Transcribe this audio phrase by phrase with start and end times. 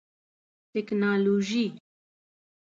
[0.71, 1.65] ټکنالوژي